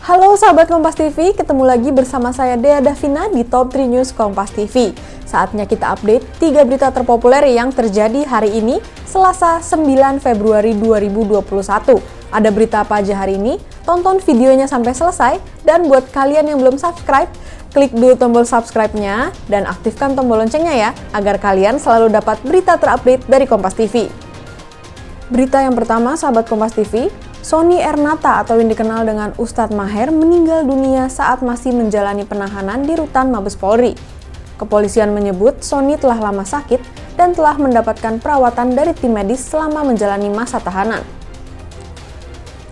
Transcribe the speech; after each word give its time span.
Halo 0.00 0.32
sahabat 0.32 0.64
Kompas 0.72 0.96
TV, 0.96 1.36
ketemu 1.36 1.60
lagi 1.68 1.92
bersama 1.92 2.32
saya 2.32 2.56
Dea 2.56 2.80
Davina 2.80 3.28
di 3.28 3.44
Top 3.44 3.68
3 3.68 3.84
News 3.84 4.16
Kompas 4.16 4.48
TV. 4.48 4.96
Saatnya 5.28 5.68
kita 5.68 5.92
update 5.92 6.24
3 6.40 6.64
berita 6.64 6.88
terpopuler 6.88 7.44
yang 7.44 7.68
terjadi 7.68 8.24
hari 8.24 8.64
ini, 8.64 8.80
Selasa 9.04 9.60
9 9.60 10.16
Februari 10.24 10.72
2021. 10.72 12.00
Ada 12.32 12.48
berita 12.48 12.80
apa 12.80 13.04
aja 13.04 13.12
hari 13.12 13.36
ini? 13.36 13.60
Tonton 13.84 14.24
videonya 14.24 14.64
sampai 14.64 14.96
selesai, 14.96 15.36
dan 15.68 15.84
buat 15.84 16.08
kalian 16.08 16.48
yang 16.48 16.64
belum 16.64 16.80
subscribe, 16.80 17.28
klik 17.76 17.92
dulu 17.92 18.16
tombol 18.16 18.48
subscribe-nya 18.48 19.36
dan 19.52 19.68
aktifkan 19.68 20.16
tombol 20.16 20.40
loncengnya 20.40 20.80
ya, 20.80 20.90
agar 21.12 21.36
kalian 21.36 21.76
selalu 21.76 22.08
dapat 22.08 22.40
berita 22.40 22.80
terupdate 22.80 23.28
dari 23.28 23.44
Kompas 23.44 23.76
TV. 23.76 24.08
Berita 25.28 25.60
yang 25.60 25.76
pertama, 25.76 26.16
sahabat 26.16 26.48
Kompas 26.48 26.72
TV, 26.72 27.12
Sony 27.40 27.80
Ernata 27.80 28.44
atau 28.44 28.60
yang 28.60 28.68
dikenal 28.68 29.08
dengan 29.08 29.32
Ustadz 29.40 29.72
Maher 29.72 30.12
meninggal 30.12 30.68
dunia 30.68 31.08
saat 31.08 31.40
masih 31.40 31.72
menjalani 31.72 32.28
penahanan 32.28 32.84
di 32.84 32.92
rutan 32.92 33.32
Mabes 33.32 33.56
Polri. 33.56 33.96
Kepolisian 34.60 35.16
menyebut 35.16 35.64
Sony 35.64 35.96
telah 35.96 36.20
lama 36.20 36.44
sakit 36.44 36.84
dan 37.16 37.32
telah 37.32 37.56
mendapatkan 37.56 38.20
perawatan 38.20 38.76
dari 38.76 38.92
tim 38.92 39.16
medis 39.16 39.40
selama 39.40 39.80
menjalani 39.88 40.28
masa 40.28 40.60
tahanan. 40.60 41.00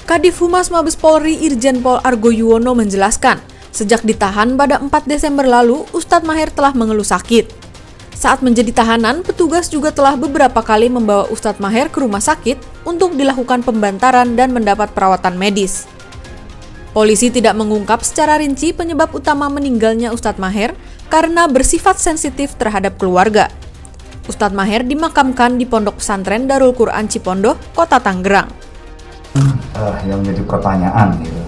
Kadif 0.04 0.36
Humas 0.44 0.68
Mabes 0.68 1.00
Polri 1.00 1.40
Irjen 1.40 1.80
Pol 1.80 1.96
Argo 2.04 2.28
Yuwono 2.28 2.76
menjelaskan, 2.76 3.40
sejak 3.72 4.04
ditahan 4.04 4.52
pada 4.60 4.84
4 4.84 4.92
Desember 5.08 5.48
lalu, 5.48 5.88
Ustadz 5.96 6.28
Maher 6.28 6.52
telah 6.52 6.76
mengeluh 6.76 7.08
sakit. 7.08 7.57
Saat 8.18 8.42
menjadi 8.42 8.74
tahanan, 8.74 9.22
petugas 9.22 9.70
juga 9.70 9.94
telah 9.94 10.18
beberapa 10.18 10.58
kali 10.58 10.90
membawa 10.90 11.30
Ustadz 11.30 11.62
Maher 11.62 11.86
ke 11.86 12.02
rumah 12.02 12.18
sakit 12.18 12.58
untuk 12.82 13.14
dilakukan 13.14 13.62
pembantaran 13.62 14.34
dan 14.34 14.50
mendapat 14.50 14.90
perawatan 14.90 15.38
medis. 15.38 15.86
Polisi 16.90 17.30
tidak 17.30 17.54
mengungkap 17.54 18.02
secara 18.02 18.42
rinci 18.42 18.74
penyebab 18.74 19.14
utama 19.14 19.46
meninggalnya 19.46 20.10
Ustadz 20.10 20.42
Maher 20.42 20.74
karena 21.06 21.46
bersifat 21.46 22.02
sensitif 22.02 22.58
terhadap 22.58 22.98
keluarga. 22.98 23.54
Ustadz 24.26 24.50
Maher 24.50 24.82
dimakamkan 24.82 25.54
di 25.54 25.62
Pondok 25.62 26.02
Pesantren 26.02 26.50
Darul 26.50 26.74
Quran 26.74 27.06
Cipondoh, 27.06 27.54
Kota 27.70 28.02
Tangerang. 28.02 28.50
Uh, 29.78 29.94
yang 30.10 30.26
menjadi 30.26 30.42
pertanyaan 30.42 31.14
gitu, 31.22 31.42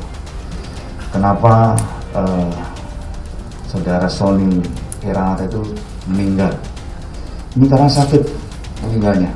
kenapa 1.10 1.74
uh, 2.14 2.46
saudara 3.66 4.06
Sony 4.06 4.62
Iranata 5.02 5.50
itu 5.50 5.66
meninggal. 6.10 6.52
Ini 7.54 7.66
karena 7.70 7.86
sakit 7.86 8.22
meninggalnya. 8.82 9.30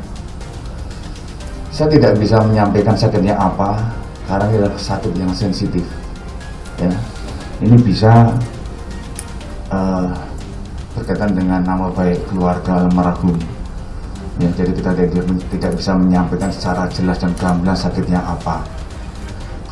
Saya 1.74 1.90
tidak 1.90 2.18
bisa 2.18 2.38
menyampaikan 2.42 2.94
sakitnya 2.94 3.34
apa 3.34 3.78
karena 4.26 4.46
ini 4.50 4.56
adalah 4.62 4.78
sakit 4.78 5.12
yang 5.18 5.32
sensitif. 5.34 5.82
Ya, 6.78 6.90
ini 7.62 7.78
bisa 7.78 8.34
uh, 9.70 10.10
berkaitan 10.98 11.34
dengan 11.34 11.62
nama 11.62 11.90
baik 11.90 12.18
keluarga 12.30 12.86
almarhum. 12.86 13.38
Ya, 14.42 14.50
jadi 14.58 14.74
kita 14.74 14.90
tidak, 14.98 15.30
tidak 15.54 15.72
bisa 15.78 15.94
menyampaikan 15.94 16.50
secara 16.50 16.90
jelas 16.90 17.22
dan 17.22 17.30
gamblang 17.38 17.78
sakitnya 17.78 18.18
apa 18.18 18.66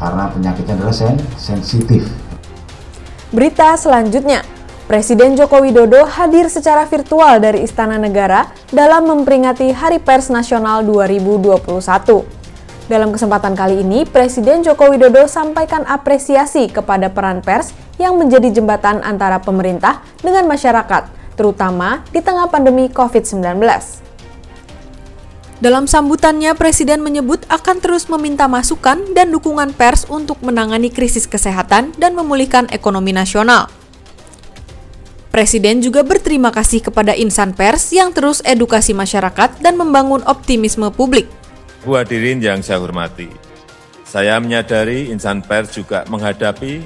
karena 0.02 0.26
penyakitnya 0.34 0.74
adalah 0.82 0.94
sen 0.94 1.14
sensitif. 1.38 2.10
Berita 3.30 3.78
selanjutnya, 3.78 4.42
Presiden 4.92 5.40
Joko 5.40 5.64
Widodo 5.64 6.04
hadir 6.04 6.52
secara 6.52 6.84
virtual 6.84 7.40
dari 7.40 7.64
Istana 7.64 7.96
Negara 7.96 8.52
dalam 8.68 9.08
memperingati 9.08 9.72
Hari 9.72 10.04
Pers 10.04 10.28
Nasional 10.28 10.84
2021. 10.84 11.64
Dalam 12.92 13.08
kesempatan 13.08 13.56
kali 13.56 13.80
ini, 13.80 14.04
Presiden 14.04 14.60
Joko 14.60 14.92
Widodo 14.92 15.24
sampaikan 15.24 15.88
apresiasi 15.88 16.68
kepada 16.68 17.08
peran 17.08 17.40
pers 17.40 17.72
yang 17.96 18.20
menjadi 18.20 18.52
jembatan 18.52 19.00
antara 19.00 19.40
pemerintah 19.40 20.04
dengan 20.20 20.44
masyarakat, 20.44 21.08
terutama 21.40 22.04
di 22.12 22.20
tengah 22.20 22.52
pandemi 22.52 22.92
COVID-19. 22.92 23.64
Dalam 25.64 25.88
sambutannya, 25.88 26.52
Presiden 26.52 27.00
menyebut 27.00 27.48
akan 27.48 27.80
terus 27.80 28.12
meminta 28.12 28.44
masukan 28.44 29.00
dan 29.16 29.32
dukungan 29.32 29.72
pers 29.72 30.04
untuk 30.12 30.36
menangani 30.44 30.92
krisis 30.92 31.24
kesehatan 31.24 31.96
dan 31.96 32.12
memulihkan 32.12 32.68
ekonomi 32.68 33.16
nasional. 33.16 33.72
Presiden 35.32 35.80
juga 35.80 36.04
berterima 36.04 36.52
kasih 36.52 36.84
kepada 36.84 37.16
insan 37.16 37.56
pers 37.56 37.88
yang 37.88 38.12
terus 38.12 38.44
edukasi 38.44 38.92
masyarakat 38.92 39.64
dan 39.64 39.80
membangun 39.80 40.20
optimisme 40.28 40.92
publik. 40.92 41.24
Bu 41.88 41.96
hadirin 41.96 42.36
yang 42.36 42.60
saya 42.60 42.76
hormati, 42.76 43.32
saya 44.04 44.36
menyadari 44.36 45.08
insan 45.08 45.40
pers 45.40 45.72
juga 45.72 46.04
menghadapi 46.12 46.84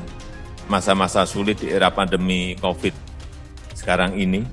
masa-masa 0.70 1.26
sulit 1.26 1.58
di 1.58 1.74
era 1.74 1.90
pandemi 1.90 2.54
COVID. 2.62 2.94
Sekarang 3.74 4.14
ini, 4.14 4.46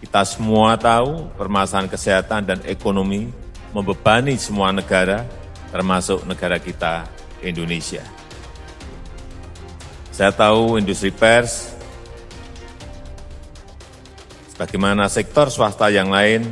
kita 0.00 0.24
semua 0.24 0.80
tahu 0.80 1.28
permasalahan 1.36 1.92
kesehatan 1.92 2.48
dan 2.48 2.58
ekonomi 2.64 3.28
membebani 3.76 4.40
semua 4.40 4.72
negara, 4.72 5.20
termasuk 5.68 6.24
negara 6.24 6.56
kita, 6.56 7.04
Indonesia. 7.44 8.00
Saya 10.08 10.32
tahu 10.32 10.80
industri 10.80 11.12
pers 11.12 11.73
bagaimana 14.54 15.10
sektor 15.10 15.50
swasta 15.50 15.90
yang 15.90 16.10
lain 16.10 16.46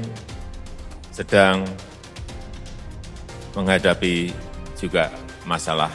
sedang 1.14 1.62
menghadapi 3.52 4.32
juga 4.80 5.12
masalah 5.44 5.92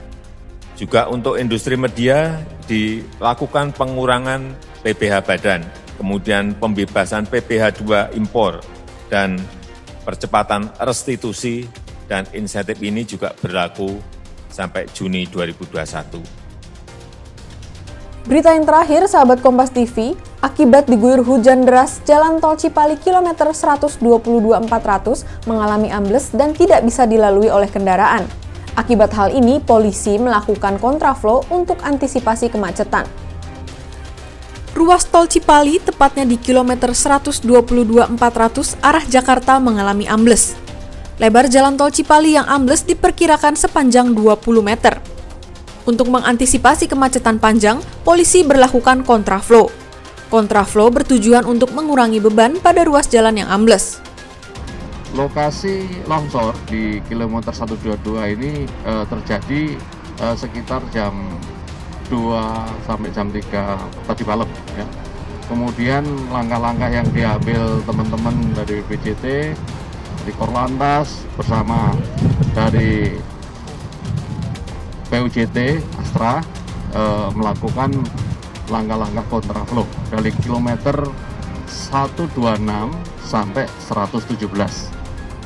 Juga 0.78 1.10
untuk 1.10 1.42
industri 1.42 1.74
media 1.74 2.38
dilakukan 2.70 3.74
pengurangan 3.74 4.54
PPh 4.86 5.26
badan, 5.26 5.66
kemudian 5.98 6.54
pembebasan 6.54 7.26
PPh 7.26 7.82
2 7.82 8.22
impor 8.22 8.62
dan 9.12 9.36
percepatan 10.08 10.72
restitusi 10.80 11.68
dan 12.08 12.24
insentif 12.32 12.80
ini 12.80 13.04
juga 13.04 13.36
berlaku 13.36 14.00
sampai 14.48 14.88
Juni 14.96 15.28
2021. 15.28 16.42
Berita 18.22 18.54
yang 18.54 18.70
terakhir, 18.70 19.10
sahabat 19.10 19.42
Kompas 19.42 19.74
TV, 19.74 20.14
akibat 20.46 20.86
diguyur 20.86 21.26
hujan 21.26 21.66
deras, 21.66 22.06
jalan 22.06 22.38
tol 22.38 22.54
Cipali 22.54 22.94
kilometer 23.02 23.50
122.400 23.50 24.00
mengalami 25.50 25.90
ambles 25.90 26.30
dan 26.30 26.54
tidak 26.54 26.86
bisa 26.86 27.10
dilalui 27.10 27.50
oleh 27.50 27.66
kendaraan. 27.66 28.30
Akibat 28.78 29.12
hal 29.18 29.34
ini, 29.34 29.58
polisi 29.58 30.22
melakukan 30.22 30.78
kontraflow 30.78 31.44
untuk 31.50 31.82
antisipasi 31.82 32.54
kemacetan. 32.54 33.10
Ruas 34.72 35.04
tol 35.04 35.28
Cipali, 35.28 35.84
tepatnya 35.84 36.24
di 36.24 36.40
kilometer 36.40 36.96
122.400 36.96 38.16
arah 38.80 39.04
Jakarta 39.04 39.60
mengalami 39.60 40.08
ambles. 40.08 40.56
Lebar 41.20 41.52
jalan 41.52 41.76
tol 41.76 41.92
Cipali 41.92 42.40
yang 42.40 42.48
ambles 42.48 42.88
diperkirakan 42.88 43.60
sepanjang 43.60 44.16
20 44.16 44.40
meter. 44.64 45.04
Untuk 45.84 46.08
mengantisipasi 46.08 46.88
kemacetan 46.88 47.36
panjang, 47.36 47.84
polisi 48.08 48.48
berlakukan 48.48 49.04
kontraflow. 49.04 49.68
Kontraflow 50.32 50.88
bertujuan 50.88 51.44
untuk 51.44 51.76
mengurangi 51.76 52.24
beban 52.24 52.56
pada 52.64 52.88
ruas 52.88 53.12
jalan 53.12 53.44
yang 53.44 53.52
ambles. 53.52 54.00
Lokasi 55.12 55.84
longsor 56.08 56.56
di 56.72 57.04
kilometer 57.12 57.52
122 57.52 58.40
ini 58.40 58.64
eh, 58.88 59.04
terjadi 59.04 59.76
eh, 60.24 60.36
sekitar 60.40 60.80
jam 60.96 61.12
2 62.12 62.84
sampai 62.84 63.10
jam 63.16 63.32
3 63.32 64.08
tadi 64.12 64.24
malam 64.28 64.48
ya. 64.76 64.86
Kemudian 65.52 66.04
langkah-langkah 66.32 66.88
yang 66.88 67.08
diambil 67.12 67.84
teman-teman 67.84 68.36
dari 68.56 68.80
BCT, 68.88 69.52
di 70.22 70.32
Korlantas 70.38 71.26
bersama 71.34 71.98
dari 72.54 73.18
PUJT 75.10 75.58
Astra 75.98 76.40
e, 76.94 77.04
melakukan 77.36 77.92
langkah-langkah 78.72 79.26
kontraflow 79.28 79.88
dari 80.08 80.32
kilometer 80.40 80.96
126 81.68 82.32
sampai 83.26 83.66
117 83.68 84.48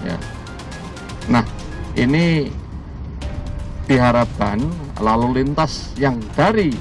ya. 0.06 0.18
Nah, 1.30 1.46
ini 1.98 2.50
diharapkan 3.86 4.62
lalu 5.02 5.42
lintas 5.42 5.94
yang 5.98 6.18
dari 6.34 6.74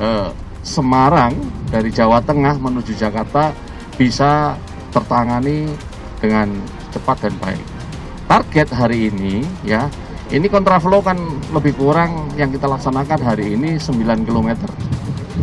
eh, 0.00 0.30
Semarang 0.66 1.30
dari 1.70 1.94
Jawa 1.94 2.18
Tengah 2.18 2.58
menuju 2.58 2.98
Jakarta 2.98 3.54
bisa 3.94 4.58
tertangani 4.90 5.70
dengan 6.18 6.50
cepat 6.90 7.22
dan 7.22 7.34
baik. 7.38 7.62
Target 8.26 8.68
hari 8.74 9.14
ini 9.14 9.46
ya, 9.62 9.86
ini 10.34 10.50
kontraflow 10.50 10.98
kan 11.06 11.14
lebih 11.54 11.78
kurang 11.78 12.34
yang 12.34 12.50
kita 12.50 12.66
laksanakan 12.66 13.22
hari 13.22 13.54
ini 13.54 13.78
9 13.78 14.26
km. 14.26 14.66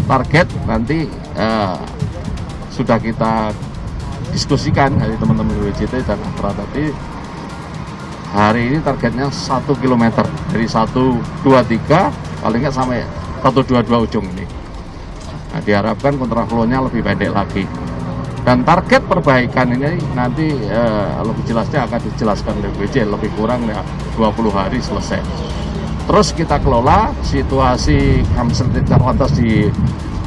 Target 0.04 0.48
nanti 0.68 1.08
eh, 1.40 1.78
sudah 2.68 3.00
kita 3.00 3.56
diskusikan 4.34 4.98
dari 4.98 5.14
teman-teman 5.22 5.54
WJT 5.62 6.04
dan 6.04 6.18
Akra 6.18 6.52
tadi 6.58 6.90
hari 8.34 8.74
ini 8.74 8.78
targetnya 8.82 9.30
1 9.30 9.62
km 9.78 10.26
dari 10.50 10.66
123 10.66 12.42
paling 12.42 12.60
nggak 12.66 12.74
sampai 12.74 13.06
122 13.46 13.86
ujung 14.10 14.26
ini 14.34 14.63
nah, 15.54 15.62
diharapkan 15.62 16.18
kontraflow-nya 16.18 16.82
lebih 16.90 17.06
pendek 17.06 17.30
lagi. 17.30 17.64
Dan 18.44 18.68
target 18.68 19.08
perbaikan 19.08 19.72
ini 19.72 19.96
nanti 20.18 20.52
eh, 20.52 21.10
lebih 21.24 21.48
jelasnya 21.48 21.88
akan 21.88 22.00
dijelaskan 22.12 22.60
BJ 22.76 23.08
lebih 23.08 23.32
kurang 23.40 23.64
ya 23.70 23.80
20 24.20 24.52
hari 24.52 24.84
selesai. 24.84 25.22
Terus 26.04 26.36
kita 26.36 26.60
kelola 26.60 27.16
situasi 27.24 28.20
Kamsetit 28.36 28.84
lantas 28.92 29.32
di 29.40 29.72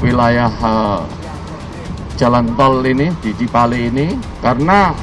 wilayah 0.00 0.48
eh, 0.48 1.00
jalan 2.16 2.56
tol 2.56 2.80
ini 2.86 3.12
di 3.20 3.36
Cipali 3.36 3.92
ini. 3.92 4.16
Karena 4.40 4.96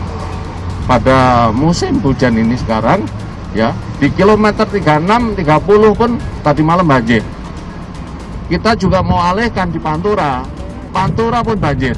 pada 0.90 1.52
musim 1.54 2.02
hujan 2.02 2.34
ini 2.34 2.58
sekarang 2.58 3.06
ya 3.54 3.72
di 4.02 4.10
kilometer 4.10 4.66
36 4.66 5.38
30 5.38 6.00
pun 6.00 6.12
tadi 6.42 6.62
malam 6.66 6.84
banjir 6.84 7.22
kita 8.54 8.78
juga 8.78 9.02
mau 9.02 9.18
alihkan 9.18 9.74
di 9.74 9.82
Pantura. 9.82 10.46
Pantura 10.94 11.42
pun 11.42 11.58
banjir. 11.58 11.98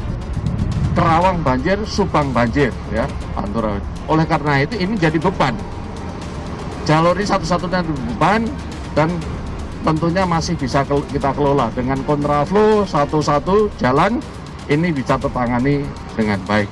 Kerawang 0.96 1.44
banjir 1.44 1.75
Subang 1.84 2.31
banjir 2.31 2.72
ya 2.96 3.04
Pantura. 3.36 3.75
Oleh 4.07 4.24
karena 4.24 4.63
itu 4.63 4.80
ini 4.80 4.96
jadi 4.96 5.19
beban. 5.19 5.52
Jalur 6.88 7.19
ini 7.19 7.28
satu-satunya 7.28 7.84
beban 7.84 8.48
dan 8.96 9.12
tentunya 9.84 10.24
masih 10.24 10.56
bisa 10.56 10.88
kita 10.88 11.36
kelola. 11.36 11.68
Dengan 11.75 12.00
kontraflow 12.07 12.88
satu-satu 12.88 13.75
jalan 13.75 14.24
ini 14.72 14.96
bisa 14.96 15.19
tertangani 15.19 15.84
dengan 16.16 16.40
baik. 16.48 16.72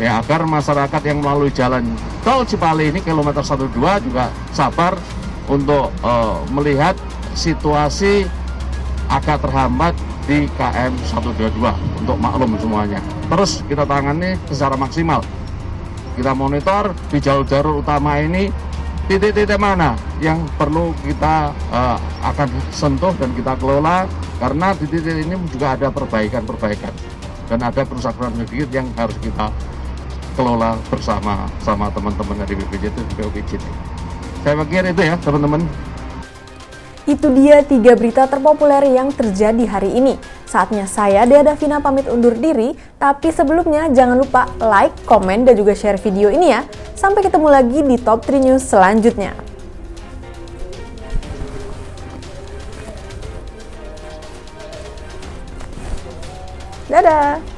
Ya 0.00 0.16
agar 0.16 0.48
masyarakat 0.48 1.02
yang 1.04 1.20
melalui 1.20 1.52
jalan 1.52 1.84
tol 2.24 2.40
Cipali 2.48 2.88
ini 2.88 3.04
kilometer 3.04 3.44
12 3.44 3.68
juga 4.08 4.32
sabar 4.56 4.96
untuk 5.44 5.92
uh, 6.00 6.40
melihat 6.48 6.96
situasi 7.36 8.24
agak 9.10 9.42
terhambat 9.42 9.94
di 10.26 10.50
KM 10.58 10.92
122 11.06 12.02
untuk 12.02 12.16
maklum 12.18 12.58
semuanya. 12.58 12.98
Terus 13.30 13.62
kita 13.70 13.86
tangani 13.86 14.34
secara 14.50 14.74
maksimal. 14.74 15.22
Kita 16.18 16.32
monitor 16.32 16.96
di 17.12 17.18
jalur-jalur 17.20 17.84
utama 17.84 18.18
ini 18.18 18.48
titik-titik 19.06 19.60
mana 19.60 19.94
yang 20.18 20.42
perlu 20.58 20.90
kita 21.06 21.54
uh, 21.70 21.98
akan 22.26 22.48
sentuh 22.74 23.14
dan 23.20 23.30
kita 23.38 23.54
kelola 23.54 24.08
karena 24.42 24.74
di 24.74 24.86
titik 24.90 25.14
ini 25.22 25.36
juga 25.52 25.78
ada 25.78 25.88
perbaikan-perbaikan 25.94 26.90
dan 27.46 27.58
ada 27.62 27.86
kerusakan 27.86 28.34
sedikit 28.42 28.68
yang 28.74 28.88
harus 28.98 29.14
kita 29.22 29.46
kelola 30.34 30.74
bersama 30.90 31.46
sama 31.62 31.88
teman-teman 31.94 32.36
dari 32.44 32.58
BPJT 32.58 32.96
BPJT. 33.16 33.64
Saya 34.42 34.54
pikir 34.62 34.82
itu 34.90 35.02
ya 35.02 35.14
teman-teman. 35.22 35.64
Itu 37.06 37.30
dia 37.30 37.62
tiga 37.62 37.94
berita 37.94 38.26
terpopuler 38.26 38.82
yang 38.90 39.14
terjadi 39.14 39.62
hari 39.70 39.94
ini. 39.94 40.18
Saatnya 40.42 40.90
saya, 40.90 41.22
Dea 41.22 41.46
Davina, 41.46 41.78
pamit 41.78 42.10
undur 42.10 42.34
diri. 42.34 42.74
Tapi 42.98 43.30
sebelumnya 43.30 43.86
jangan 43.94 44.18
lupa 44.18 44.50
like, 44.58 45.06
komen, 45.06 45.46
dan 45.46 45.54
juga 45.54 45.78
share 45.78 46.02
video 46.02 46.34
ini 46.34 46.50
ya. 46.50 46.66
Sampai 46.98 47.22
ketemu 47.22 47.46
lagi 47.46 47.78
di 47.86 47.96
Top 48.02 48.26
3 48.26 48.42
News 48.42 48.66
selanjutnya. 48.66 49.38
Dadah! 56.90 57.55